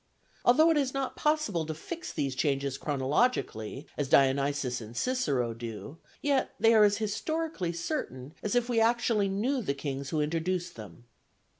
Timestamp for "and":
4.81-4.97